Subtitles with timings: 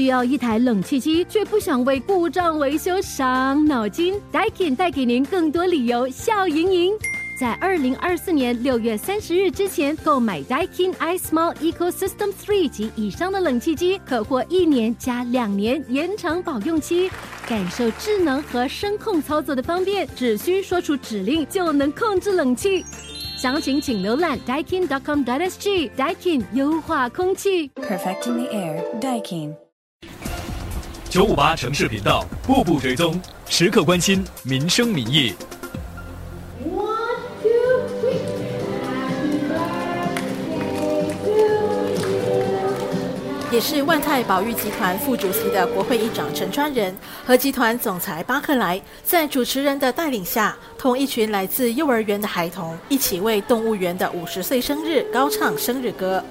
[0.00, 6.94] 需要一台冷气机，却不想为故障维修伤脑筋，Daikin 带给您更多理由笑盈盈。
[7.38, 17.10] 在二零二四年六月三十日之前购买 Daikin iSmall Ecosystem Three 及以上的冷气机，可获一年加两年延长保用期，
[17.46, 22.82] 感受智能和声控操作的方便，只需说出指令就能控制冷气。
[23.36, 25.90] 详情请浏览 Daikin.com.sg。
[25.94, 28.98] Daikin 优化空气，Perfecting the air。
[28.98, 29.69] Daikin。
[31.10, 35.34] 九五八城市频道，步步追踪，时刻关心民生民意。
[43.50, 56.22] 也是万泰保育集团副主席的国会议长陈川仁和集团总裁巴克莱，在主持人的带领下，同一群来自幼儿园的孩童一起为动物园的五十岁生日高唱生日歌。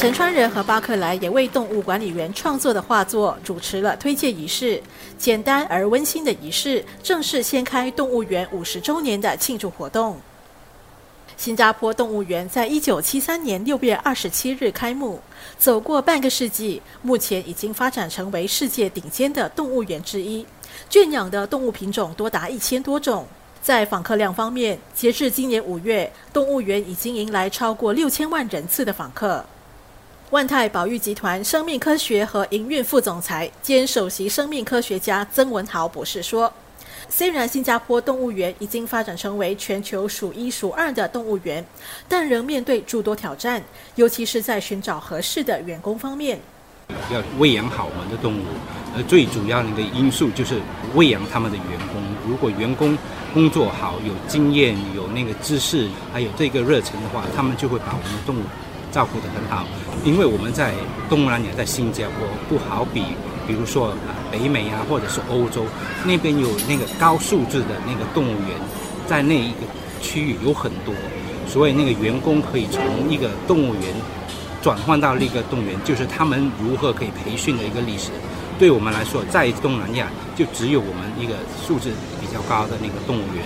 [0.00, 4.82] 陈川仁和巴克莱也为动物管理员创作的画作主持了推介仪式，
[5.18, 10.18] 简单而温馨的仪式，正式掀开动物园五十周年的庆祝活动。
[11.36, 15.20] 新加坡动物园在一九七三年六月二十七日开幕，
[15.58, 20.46] 走过半个世纪，目前已经发展成为世界顶尖的动物园之一，
[20.88, 23.26] 圈养的动物品种多达一千多种。
[23.60, 29.44] 在访客量方面，截至今年五月，动物园已经迎来超过六千万人次的访客。
[30.30, 36.52] 万泰保育集团生命科学和营运副总裁兼首席生命科学家曾文豪博士说。
[37.08, 41.64] 虽然新加坡动物园已经发展成为全球数一数二的动物园，
[42.08, 43.60] 但仍面对诸多挑战，
[43.96, 46.38] 尤其是在寻找合适的员工方面。
[47.12, 48.44] 要喂养好我们的动物，
[48.96, 50.60] 而最主要的一个因素就是
[50.94, 52.00] 喂养他们的员工。
[52.24, 52.96] 如果员工
[53.34, 58.42] 工作好、有经验、有那个知识，还有这个热忱的话，他们就会把我们的动物
[58.90, 59.66] 照顾得很好。
[60.04, 60.72] 因为我们在
[61.08, 63.02] 东南亚在新加坡不好比。
[63.46, 65.64] 比如说啊，北美啊，或者是欧洲
[66.04, 68.56] 那边有那个高素质的那个动物园，
[69.08, 69.66] 在那一个
[70.00, 70.94] 区域有很多，
[71.48, 73.82] 所以那个员工可以从一个动物园
[74.62, 78.10] 转换到另一个动物园，就是他们如何可以培训的一个历史。
[78.56, 80.06] 对我们来说，在东南亚
[80.36, 83.42] 就只有我们一个素质比较高的那个动物园，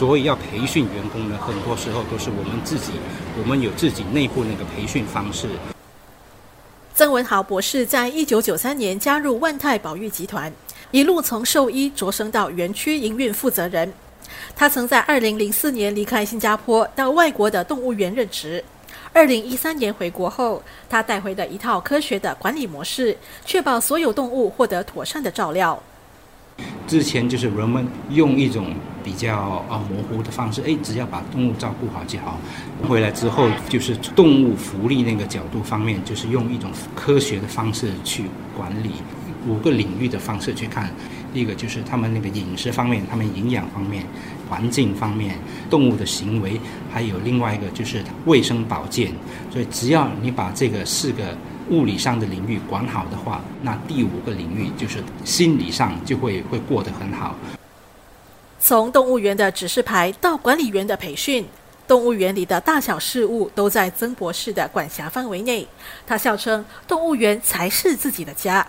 [0.00, 2.92] 所以要培训员工呢，很多时候都是我们自己，
[3.38, 5.46] 我们有自己内部那个培训方式。
[6.94, 10.50] 曾文豪博士在一九九三年加入万泰保育集团，
[10.90, 13.92] 一路从兽医擢升到园区营运负责人。
[14.56, 18.64] 他曾在二零零四年离开新加坡，到外国的动物园任职。
[19.12, 25.78] 二零一三年回国后，他带回了一套科学的管理模式，确保所有动物获得妥善的照料。
[26.90, 28.66] 之前就是人们用一种
[29.04, 29.36] 比较
[29.70, 32.36] 啊模糊的方式，哎，只要把动物照顾好就好。
[32.88, 38.24] 回来之后，就是动物福利那个角度方面，就是用一种科学的方式去
[38.56, 38.90] 管理
[39.46, 40.90] 五个领域的方式去看。
[41.32, 44.04] 第一个就是他们那个饮食方面，他们营养方面、
[44.48, 45.38] 环境方面、
[45.70, 46.60] 动物的行为，
[46.92, 49.12] 还有另外一个就是卫生保健。
[49.48, 51.36] 所以只要你把这个四个。
[51.70, 57.34] 物理上的领域管好的话，那第五个领域就是心理上就会会过得很好。
[58.58, 61.46] 从动物园的指示牌到管理员的培训，
[61.88, 65.66] 动物园里的大小事务都在曾博士的管辖范围内。
[66.06, 68.66] 他笑称，动物园才是自己的家。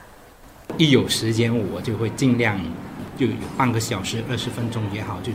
[0.78, 2.58] 一有时间，我就会尽量
[3.18, 5.32] 就有半个小时、二十分钟也好，就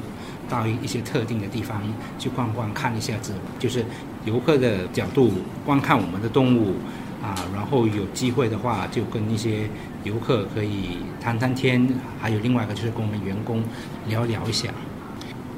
[0.48, 1.83] 到一些特定的地方
[2.19, 3.84] 去逛逛，看一下子，就是
[4.25, 5.33] 游客的角度
[5.65, 6.77] 观看我们的动物。
[7.22, 9.69] 啊，然后有机会的话，就跟一些
[10.04, 11.88] 游客可以谈谈天，
[12.21, 13.62] 还有另外一个就是跟我们员工
[14.06, 14.69] 聊聊一下。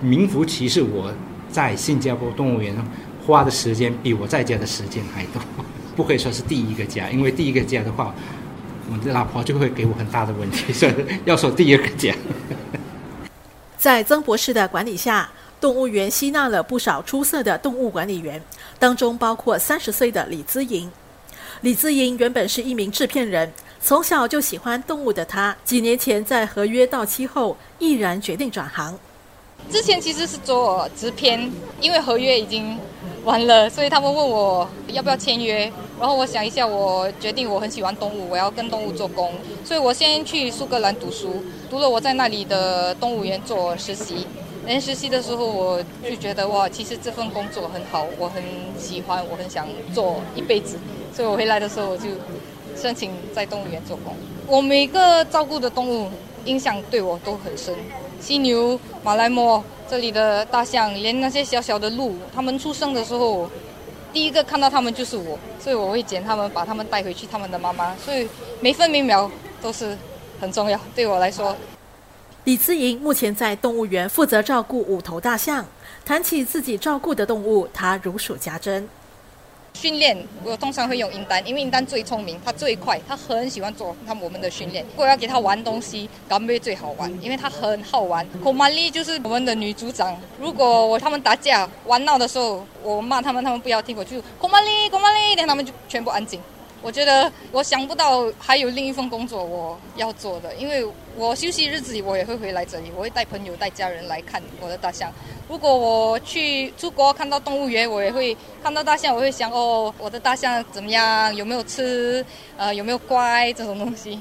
[0.01, 1.13] 名副其实，我
[1.51, 2.75] 在新加坡动物园
[3.27, 5.43] 花的时间比我在家的时间还多，
[5.97, 8.15] 不可以说是第一个家，因为第一个家的话，
[8.91, 10.95] 我的老婆就会给我很大的问题，所以
[11.25, 12.15] 要说第二个家。
[13.77, 15.29] 在曾博士的管理下，
[15.61, 18.41] 动物园吸纳了不少出色的动物管理员，
[18.79, 20.91] 当中包括三十岁的李姿莹。
[21.63, 23.53] 李自英原本是一名制片人，
[23.83, 28.97] 从小就喜欢动物的他，几年前在合约到期后，毅然决定转行。
[29.69, 31.51] 之前其实是做制片，
[31.81, 32.79] 因为合约已经
[33.25, 35.71] 完了，所以他们问我要不要签约。
[35.99, 39.35] 然后我想一下，我决定我很喜欢动物，我要跟动物做工，
[39.65, 44.29] 所以我先去苏格兰读书，读了我在那里的动物园做实习。
[44.65, 48.41] 连实习的时候，我就觉得哇，其实这份工作很好，我很
[48.79, 50.79] 喜欢，我很想做一辈子。
[51.19, 52.05] 所以我回来的时候，我就
[52.81, 54.15] 申请在动物园做工。
[54.47, 56.09] 我每个照顾的动物，
[56.45, 57.75] 印象对我都很深。
[58.21, 59.61] 犀牛、马来貘，
[59.91, 63.51] 这里的大象，连那些小小的鹿，它们出生的时候，
[64.13, 68.29] 第一个看到它们就是我，所以我会捡它们，把它们带回去他们的妈妈，所以
[68.61, 69.29] 每分每秒
[69.61, 69.99] 都是
[70.41, 71.57] 很重要，对我来说。
[72.45, 75.67] 李思莹目前在动物园负责照顾五头大象。
[76.05, 78.89] 谈起自己照顾的动物，她如数家珍。
[79.81, 84.85] 训练我通常会用英丹，因为英丹最聪明，它最快，它很喜欢做他我们的训练。
[84.91, 88.27] 如果要给它玩东西，干贝最好玩，因为它很好玩。
[88.43, 90.21] 孔玛丽就是我们的女组长。
[90.41, 96.41] 如果我他们打架玩闹的时候，我骂他们，他们不要听，我就孔玛丽，孔玛丽，然后他们就全部安静。
[96.81, 100.87] 我觉得我想不到还有另一份工作我要做的，因为
[101.17, 105.13] 我休息日子里我也会回来这里，我会带朋友带家人来看我的大象。
[105.49, 111.35] 如果我去出国看到动物园，我也会看到大象，我会想哦，我的大象怎么样？
[111.35, 112.25] 有没有吃？
[112.57, 113.53] 呃，有没有乖？
[113.55, 114.21] 这种东西。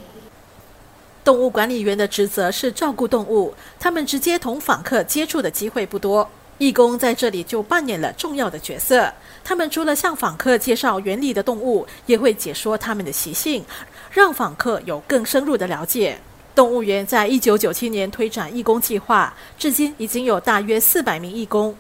[1.23, 6.27] 动物管理员的职责是照顾动物，他们直接同访客接触的机会不多。
[6.57, 9.11] 义工在这里就扮演了重要的角色。
[9.43, 13.63] 他们除了向访客介绍园里的动物，也会解说它们的习性，
[14.11, 16.19] 让访客有更深入的了解。
[16.55, 21.75] 动物园在一九九七年推展义工计划，至今已经有大约四百名义工。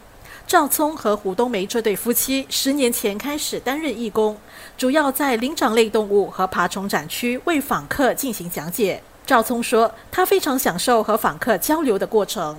[0.45, 4.37] 赵聪和胡冬梅这对夫妻十年前开始担任义工，
[4.77, 9.01] 主要在灵长类动物和爬虫展区为访客进行讲解。
[9.25, 12.55] 赵聪说：“他非常享受和访客交流的过程。”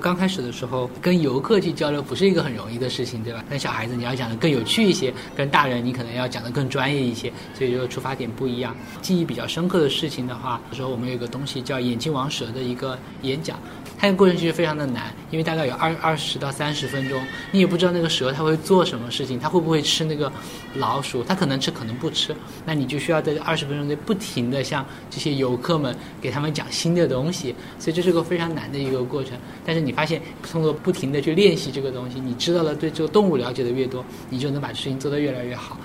[0.00, 3.44] 刚开始的时候，跟游客去交流不是一个很容易的事情，对吧？
[3.48, 8.74] 跟小孩子你要讲的更有趣一些，跟大人你可能要讲的更专业一些，所以就出发点不一样。
[9.00, 13.58] 记忆比较深刻的事情的话，有时候我们有一个东西叫“眼镜王蛇”的一个演讲。
[13.98, 20.32] 它的过程其实非常的难，因为大概有二二十到三十分钟，你也不知道那个蛇它会做什么事情，它会不会吃那个
[20.74, 22.34] 老鼠，它可能吃可能不吃，
[22.66, 29.38] 那你就需要在二十分钟内不停的向这些游客们给他们讲新的东西，所以这是个非常难的一个过程。
[29.64, 35.76] 但是你发现通过不停的去练习这个东西，你知道了对这个动物了解的越多，你就能把事情做得越来越好。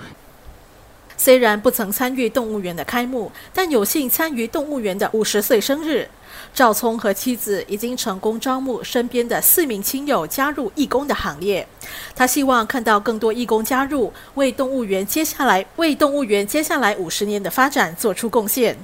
[1.16, 6.08] 虽然不曾参与动物园的开幕，但有幸参与动物园的五十岁生日。
[6.54, 11.66] 赵聪和妻子已经成功招募身边的四名亲友加入义工的行列。
[12.14, 18.76] 他希望看到更多义工加入，为动物园接下来为动物园接下来五十年的发展做出贡献。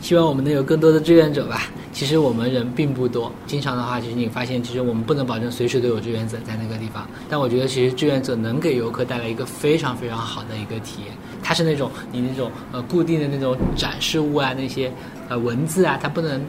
[0.00, 1.62] 希望我们能有更多的志愿者吧。
[1.92, 7.08] 其实我们人并不多，经常的话，其实你发现，其实我们不能保证随时都有志愿者在那个地方。
[7.28, 11.12] 但我觉得，其实志愿者能给游客带来一个非常非常好的一个体验。
[11.42, 14.92] 它是那种你那种呃固定的那种展示物啊，那些
[15.28, 16.40] 呃文字啊，它不能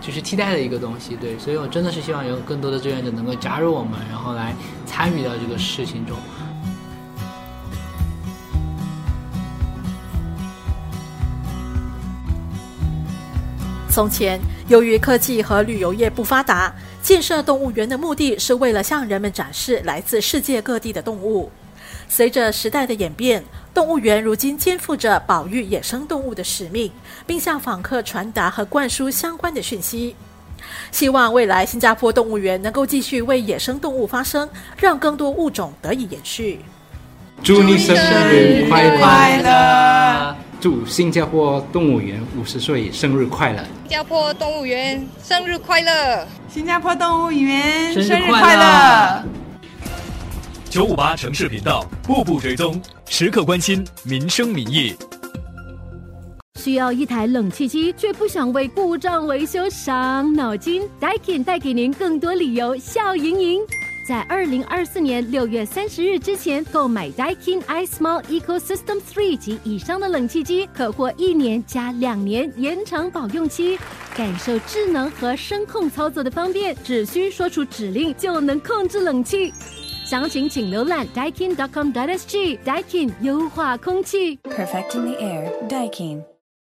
[0.00, 1.16] 就是替代的一个东西。
[1.16, 4.54] 对，所以我真的是希望有更多的志愿者能够加入我们，然后来
[4.86, 6.16] 参与到这个事情中。
[13.94, 21.48] 从前，由于科技和旅游业不发达，建设动物园的目的是为了向人们展示来自世界各地的动物。
[22.08, 26.90] 随着时代的演变，动物园如今肩负着保育野生动物的使命，
[27.24, 30.16] 并向访客传达和灌输相关的讯息。
[30.90, 36.58] 希望未来新加坡动物园能够继续为野生动物发声，让更多物种得以延续。
[37.44, 40.03] 祝你生日快乐！
[40.64, 43.62] 祝新加坡动物园五十岁生日快乐！
[43.82, 46.26] 新加坡动物园生日快乐！
[46.48, 49.22] 新加坡动物园生日快乐！
[50.70, 52.80] 九五八城市频道，步步追踪，
[53.10, 54.96] 时刻关心民生民意。
[56.58, 63.60] 需要一台冷气机，却不想为故障维修伤脑筋？Daikin 带给您更多理由，笑盈盈。
[64.06, 73.78] 在二零二四年六月三十日之前购买 Daikin iSmall Ecosystem Three 及以上的冷气机，可获一年加两年延长保用期，
[74.14, 79.50] 感受智能和声控操作的方便，只需说出指令就能控制冷气。
[80.04, 84.36] 详情请浏览 Daikin.com.sg，Daikin 优化空气。
[84.42, 86.33] Perfecting the air, Daikin.